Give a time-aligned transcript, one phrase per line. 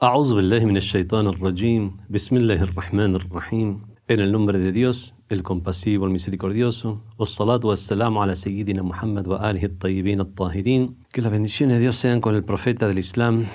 [0.00, 1.92] A'udhu billahi min rajim.
[2.10, 3.80] Bismillahirrahmanirrahim.
[4.08, 7.00] En el nombre de Dios, el compasivo, el misericordioso.
[7.16, 12.20] Wassalatu wassalamu ala sayyidina Muhammad wa alihi tayyibin tahirin Que las bendiciones de Dios sean
[12.20, 13.46] con el profeta del Islam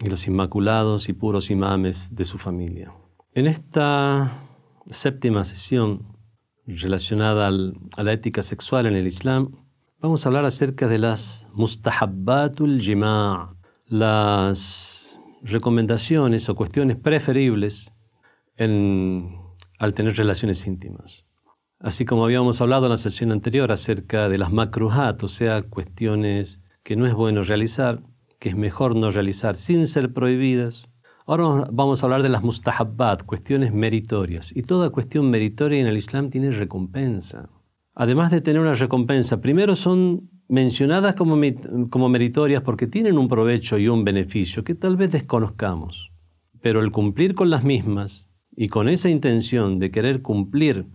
[0.00, 2.92] y los inmaculados y puros imames de su familia.
[3.34, 4.40] En esta
[4.86, 6.06] séptima sesión
[6.64, 9.50] relacionada al, a la ética sexual en el Islam,
[10.00, 13.56] vamos a hablar acerca de las mustahabbatul jima',
[13.88, 15.07] las
[15.42, 17.92] recomendaciones o cuestiones preferibles
[18.58, 21.24] al tener relaciones íntimas.
[21.80, 26.60] Así como habíamos hablado en la sesión anterior acerca de las makruhat, o sea, cuestiones
[26.82, 28.02] que no es bueno realizar,
[28.40, 30.88] que es mejor no realizar sin ser prohibidas.
[31.24, 34.56] Ahora vamos a hablar de las mustahabbat, cuestiones meritorias.
[34.56, 37.48] Y toda cuestión meritoria en el Islam tiene recompensa.
[37.94, 41.38] Además de tener una recompensa, primero son mencionadas como,
[41.90, 46.10] como meritorias porque tienen un provecho y un beneficio que tal vez desconozcamos.
[46.60, 50.86] Pero el cumplir con las mismas y con esa intención de querer cumplir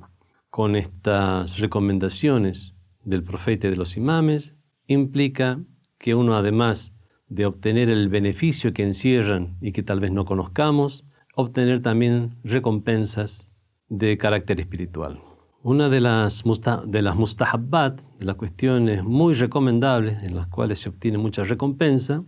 [0.50, 4.55] con estas recomendaciones del profeta y de los imames,
[4.88, 5.59] implica
[5.97, 6.94] que uno además
[7.28, 13.47] de obtener el beneficio que encierran y que tal vez no conozcamos, obtener también recompensas
[13.89, 15.19] de carácter espiritual.
[15.66, 21.45] Una de las, mustahabbat, de las cuestiones muy recomendables, en las cuales se obtiene mucha
[21.45, 22.25] recompensa,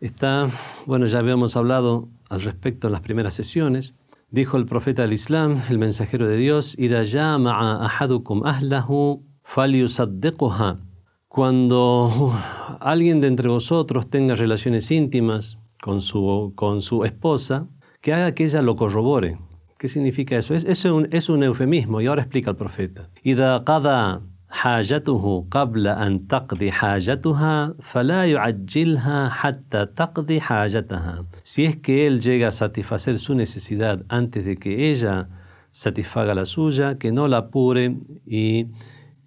[0.00, 0.50] está,
[0.86, 3.92] bueno, ya habíamos hablado al respecto en las primeras sesiones,
[4.30, 6.74] dijo el profeta del Islam, el mensajero de Dios,
[11.28, 12.32] Cuando
[12.80, 17.68] alguien de entre vosotros tenga relaciones íntimas con su, con su esposa,
[18.00, 19.36] que haga que ella lo corrobore.
[19.79, 20.55] ¿Qué significa eso?
[20.55, 23.09] Es, es, un, es un eufemismo y ahora explica el profeta.
[23.25, 31.25] إذا قضى حاجته قبل أن تقضي حاجتها فلا يعجلها حتى تقضي حاجتها.
[31.43, 35.27] Si es que él llega a satisfacer su necesidad antes de que ella
[35.71, 38.67] satisfaga la suya, que no la apure y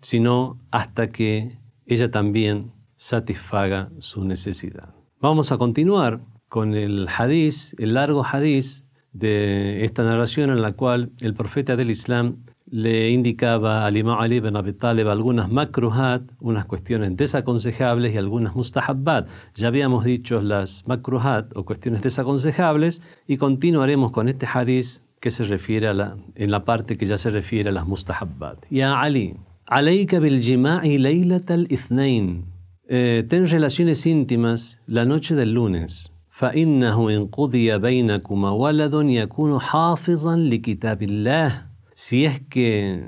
[0.01, 4.95] sino hasta que ella también satisfaga su necesidad.
[5.21, 11.12] Vamos a continuar con el hadiz, el largo hadiz de esta narración en la cual
[11.22, 12.38] el profeta del Islam
[12.74, 18.56] le indicaba al imam Ali ibn Abi Talib algunas makruhat, unas cuestiones desaconsejables y algunas
[18.56, 19.28] mustahabbat.
[19.54, 25.44] Ya habíamos dicho las makruhat o cuestiones desaconsejables y continuaremos con este hadiz que se
[25.44, 28.66] refiere a la, en la parte que ya se refiere a las mustahabbat.
[28.72, 29.36] Ya Ali,
[29.68, 32.46] alayka bil jima'i laylat al-ithnain.
[32.88, 36.13] Eh, ten relaciones íntimas la noche del lunes.
[36.33, 43.03] فإنه إن قضي بينكما ولد يكون حافظا لكتاب الله si es que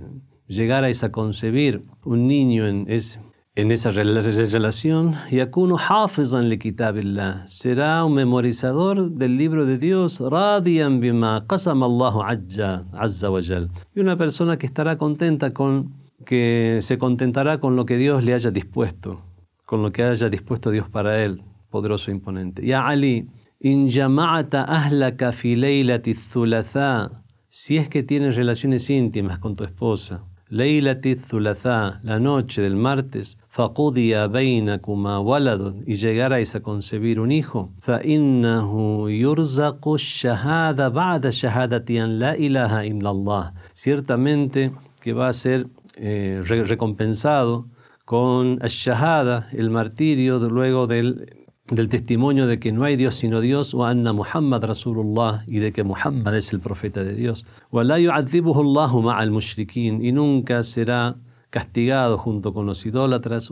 [0.48, 3.20] llegarais a concebir un niño en, es,
[3.54, 10.88] en esa relación يكون حافظا لكتاب الله será un memorizador del libro de Dios راضيا
[10.88, 12.24] بما قسم الله
[12.94, 17.96] عز وجل y una persona que estará contenta con que se contentará con lo que
[17.96, 19.22] Dios le haya dispuesto,
[19.66, 21.42] con lo que haya dispuesto Dios para él,
[21.75, 22.59] poderoso e imponente.
[22.65, 23.27] Ya Ali,
[27.49, 33.37] si es que tienes relaciones íntimas con tu esposa, leilati thulatha, la noche del martes,
[33.49, 41.97] faqudia bainakuma waladun, y llegarais a concebir un hijo, fa innahu yurzaqu shahada ba'da shahadati
[41.97, 44.71] an la ilaha illallah, ciertamente
[45.01, 47.65] que va a ser eh, recompensado
[48.05, 53.73] con shahada, el martirio, luego del, del, testimonio de que no hay Dios sino Dios,
[53.73, 57.45] o anna Muhammad Rasulullah, y de que Muhammad es el profeta de Dios.
[60.01, 61.15] Y nunca será
[61.49, 63.51] castigado junto con los idólatras.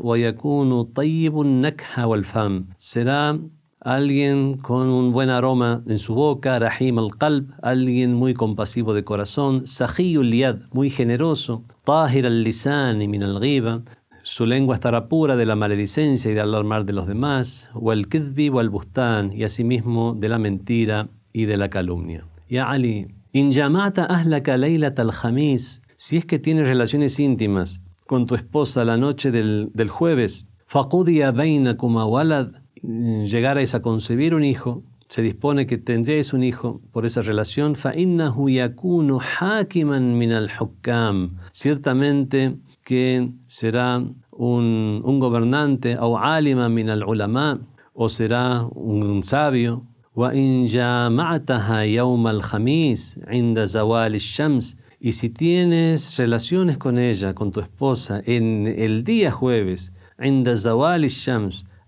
[2.78, 3.40] Será
[3.84, 9.68] alguien con un buen aroma en su boca, rahim al-qalb, alguien muy compasivo de corazón,
[9.68, 13.84] sahiyul liyad, muy generoso, tahir al-lisan min al-ghiba,
[14.24, 17.92] su lengua estará pura de la maledicencia y de hablar mal de los demás, o
[17.92, 22.26] el kidbi o el bustán, y asimismo de la mentira y de la calumnia.
[22.50, 28.36] Ya Ali, in yamata ahlaka laylat al-khamis, si es que tienes relaciones íntimas con tu
[28.36, 35.22] esposa la noche del, del jueves, faqudia bainakuma walad, llegarais a concebir un hijo, se
[35.22, 37.76] dispone que tendréis un hijo por esa relación,
[41.52, 47.61] Ciertamente que será un, un gobernante, o alima min al ulama,
[47.95, 49.85] o será un sabio.
[55.01, 59.93] Y si tienes relaciones con ella, con tu esposa, en el día jueves,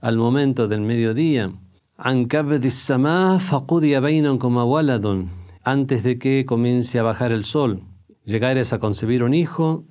[0.01, 1.53] al momento del mediodía,
[2.01, 5.27] عن كبد السماء فقضي بينكم ولد
[5.65, 7.83] antes de que comience a bajar el sol
[8.26, 9.86] llegares a concebir un hijo,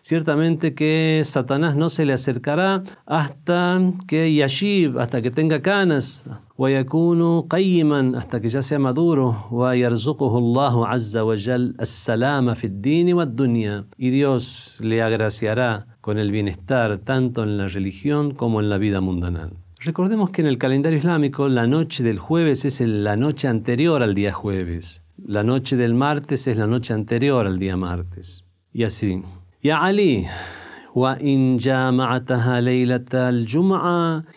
[0.00, 6.24] Ciertamente que Satanás no se le acercará hasta que yashib, hasta que tenga canas,
[8.16, 9.48] hasta que ya sea maduro,
[13.96, 19.00] y Dios le agraciará con el bienestar tanto en la religión como en la vida
[19.00, 19.63] mundanal.
[19.84, 24.14] Recordemos que en el calendario islámico la noche del jueves es la noche anterior al
[24.14, 25.02] día jueves.
[25.22, 28.46] La noche del martes es la noche anterior al día martes.
[28.72, 29.22] Y así.
[29.62, 30.24] Ya Ali,
[30.94, 31.58] wa in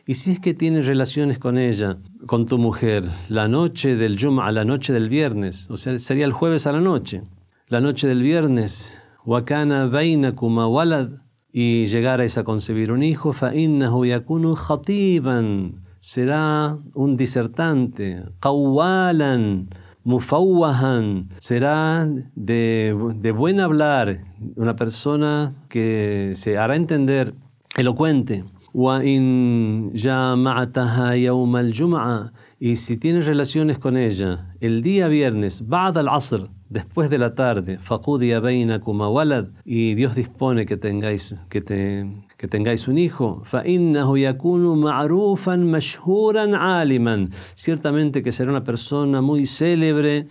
[0.06, 4.52] y si es que tienes relaciones con ella, con tu mujer, la noche del Jum'a,
[4.52, 7.22] la noche del viernes, o sea, sería el jueves a la noche.
[7.70, 11.12] La noche del viernes, wa kana bainakuma walad
[11.57, 19.67] y llegarais a concebir un hijo, فَإِنَّهُ يَكُونُ خَطِيبًا será un disertante, قَوَّالًا
[20.05, 24.25] mufawwahan, será de, de buen hablar,
[24.57, 27.35] una persona que se hará entender,
[27.77, 28.45] elocuente.
[28.77, 32.33] وَإِن جَامَعْتَهَا يَوْمَ الْجُمْعَةِ
[32.65, 37.79] y si tienes relaciones con ella el día viernes, بعد العصر, después de la tarde,
[37.79, 42.07] faqudia bainakuma walad, y Dios dispone que tengáis, que, te,
[42.39, 49.45] que tengáis un hijo, فإنه يكون معروفا مشهورا عالما, ciertamente que será una persona muy
[49.45, 50.29] célebre,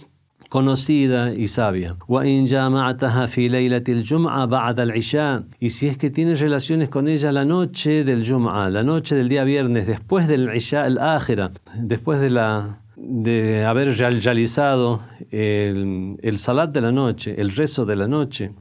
[0.49, 1.97] conocida y sabia.
[5.61, 9.29] Y si es que tienes relaciones con ella la noche del Jum'a, la noche del
[9.29, 16.71] día viernes, después del Isha al-Akhira, después de la de haber realizado el, el salat
[16.71, 18.53] de la noche, el rezo de la noche,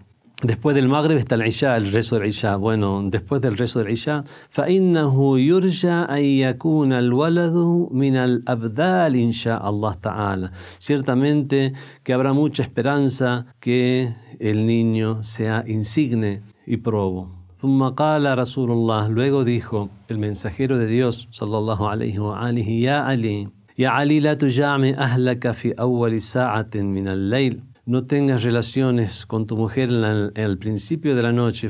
[0.42, 2.56] Después del Maghrib está el Isha, el rezo del Isha.
[2.56, 9.68] Bueno, después del rezo del Isha, فإنه يرجى أن يكون الولد من الأبدال إن شاء
[9.68, 10.50] الله تعالى.
[10.78, 17.28] Ciertamente que habrá mucha esperanza que el niño sea insigne y probo.
[17.60, 22.96] ثم قال رسول الله luego dijo el mensajero de Dios صلى الله عليه وآله يا
[23.00, 23.48] علي
[23.78, 29.55] يا علي لا تجامع أهلك في أول ساعة من الليل no tengas relaciones con tu
[29.55, 31.69] mujer el principio de la noche,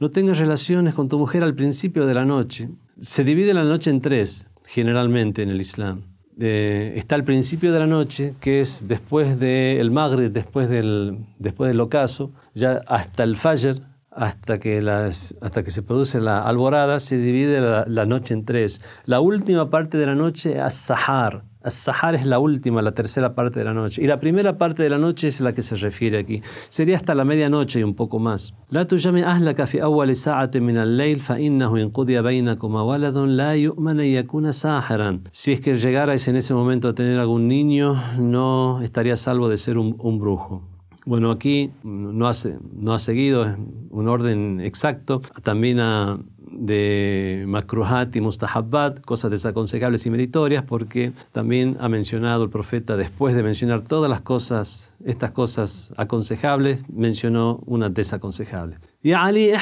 [0.00, 2.68] No tengas relaciones con tu mujer al principio de la noche.
[3.00, 6.02] Se divide la noche en tres, generalmente en el Islam.
[6.38, 11.80] está al principio de la noche, que es después del Maghrib, después del, después del
[11.80, 13.80] ocaso, ya hasta el Fajr,
[14.18, 18.80] hasta que, hasta que se produce la alborada, se divide la, noche en tres.
[19.04, 21.44] La última parte de la noche, as-sahar.
[21.68, 24.02] As-sahar es la última, la tercera parte de la noche.
[24.02, 26.42] Y la primera parte de la noche es la que se refiere aquí.
[26.68, 28.54] Sería hasta la medianoche y un poco más.
[28.70, 33.56] La tujami ahlaka fi awwal sa'atin min al-layl fa innahu in qudiya bainakuma waladun la
[33.56, 35.28] yu'man yakuna sahiran.
[35.30, 39.58] Si es que llegarais en ese momento a tener algún niño, no estaría salvo de
[39.58, 40.62] ser un brujo.
[41.08, 42.32] Bueno, aquí no ha,
[42.74, 43.56] no ha seguido
[43.88, 45.78] un orden exacto, también
[46.58, 53.34] de makruhat y mustahabbat, cosas desaconsejables y meritorias, porque también ha mencionado el profeta, después
[53.34, 58.78] de mencionar todas las cosas, estas cosas aconsejables, mencionó una desaconsejable.
[59.02, 59.52] Y Ali.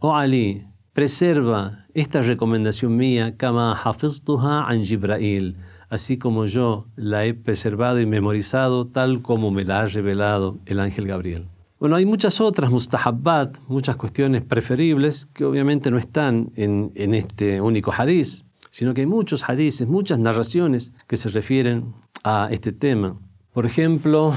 [0.00, 5.56] Oh Ali, preserva esta recomendación mía, kama hafiztuha an Jibrail
[5.90, 10.80] así como yo la he preservado y memorizado tal como me la ha revelado el
[10.80, 11.48] ángel Gabriel.
[11.80, 17.62] Bueno, hay muchas otras mustahabbat, muchas cuestiones preferibles que obviamente no están en, en este
[17.62, 23.18] único hadiz, sino que hay muchos hadices, muchas narraciones que se refieren a este tema.
[23.54, 24.34] Por ejemplo,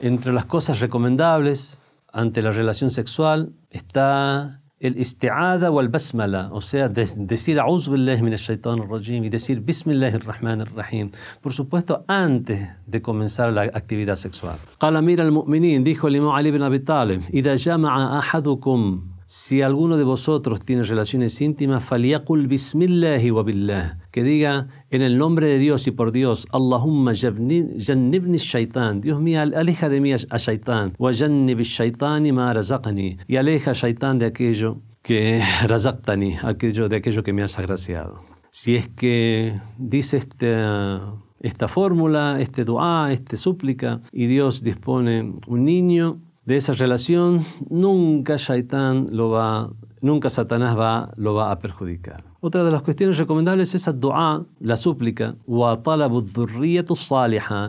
[0.00, 1.76] entre las cosas recomendables
[2.10, 6.40] ante la relación sexual está الاستعاذة والبسملة.
[6.40, 9.30] أو decir أعوذ بالله من الشيطان الرجيم.
[9.30, 11.10] decir بسم الله الرحمن الرحيم.
[11.42, 14.56] Por supuesto antes de comenzar la actividad sexual.
[14.80, 20.04] قال أمير المؤمنين dijo الإمام علي بن أبي طالب إذا جمع أحدكم si alguno de
[20.04, 25.86] vosotros tiene relaciones íntimas, faliakul bismillahi wa billah, que diga en el nombre de Dios
[25.86, 31.60] y por Dios, Allahumma jannibni shaitan, Dios mío, aleja de mí a shaitán, wa jannib
[31.60, 37.34] shaitani ma razaqani, y aleja a shaitán de aquello que razaqtani, aquello, de aquello que
[37.34, 38.22] me has agraciado.
[38.50, 45.64] Si es que dice esta, esta fórmula, este dua, este súplica, y Dios dispone un
[45.66, 52.24] niño, de esa relación, nunca Shaitán lo va nunca Satanás va, lo va a perjudicar.
[52.40, 55.34] Otra de las cuestiones recomendables es dua, la súplica,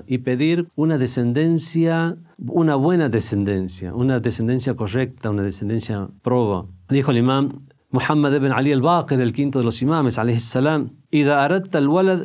[0.08, 6.66] y pedir una descendencia, una buena descendencia, una descendencia correcta, una descendencia proba.
[6.90, 7.58] Dijo el imam
[7.92, 10.92] Muhammad ibn Ali al-Baqir, el quinto de los imames, alayhi salam,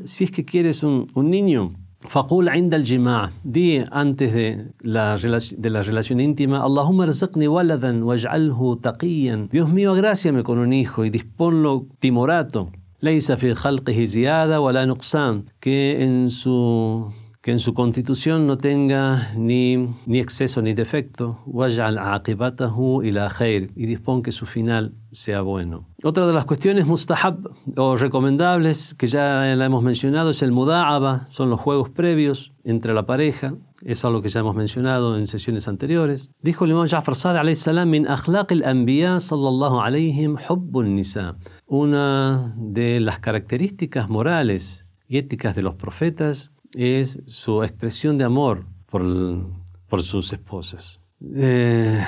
[0.04, 1.73] si es que quieres un, un niño,
[2.08, 4.64] فقول عند الجماع دي أنتهي
[5.62, 9.49] de la relación íntima اللهم ارزقني ولدا واجعله تقيا.
[9.52, 12.70] Dios mío gracias me con un hijo y disponlo timorato
[13.02, 16.28] ليس في خلقه زيادة ولا نقصان que en
[17.44, 21.40] que en su constitución no tenga ni, ni exceso ni defecto,
[23.04, 25.86] y dispone que su final sea bueno.
[26.02, 31.26] Otra de las cuestiones mustahab o recomendables que ya la hemos mencionado es el muda'aba,
[31.28, 35.26] son los juegos previos entre la pareja, eso es lo que ya hemos mencionado en
[35.26, 36.30] sesiones anteriores.
[36.40, 41.36] Dijo el imam Ja'far Sadiq alayhi salam min akhlaq al-anbiya sallallahu alayhim hubbun nisa.
[41.66, 48.65] Una de las características morales y éticas de los profetas es su expresión de amor
[48.89, 49.03] por,
[49.88, 51.00] por sus esposas.
[51.21, 52.01] Eh,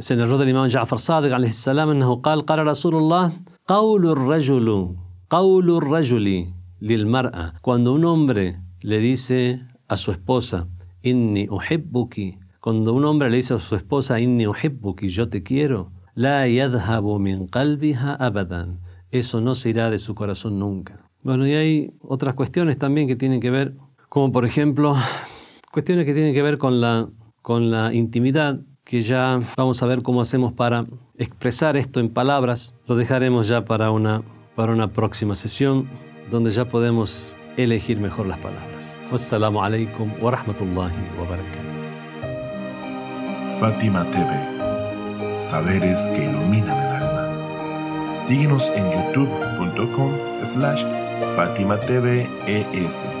[0.00, 3.32] se narró del imam Ja'far Sadiq alayhi salam أنه قال قال رسول الله
[3.66, 4.96] قول الرجل
[5.30, 6.46] قول الرجل
[6.82, 10.68] للمرأة cuando un hombre le dice a su esposa
[11.02, 15.90] inni uhibbuki cuando un hombre le dice a su esposa inni uhibbuki yo te quiero
[16.14, 21.54] la yadhabu min qalbiha abadan eso no se irá de su corazón nunca bueno y
[21.54, 23.74] hay otras cuestiones también que tienen que ver
[24.11, 24.93] como por ejemplo
[25.71, 27.07] cuestiones que tienen que ver con la,
[27.41, 30.85] con la intimidad, que ya vamos a ver cómo hacemos para
[31.17, 32.75] expresar esto en palabras.
[32.87, 34.21] Lo dejaremos ya para una,
[34.57, 35.89] para una próxima sesión,
[36.29, 38.97] donde ya podemos elegir mejor las palabras.
[39.13, 41.71] Wassalamu alaikum wa rahmatullahi wa barakatuh.
[43.61, 48.17] Fátima TV, saberes que iluminan el alma.
[48.17, 50.11] Síguenos en youtube.com
[50.43, 50.83] slash
[51.37, 53.20] Fátima TV ES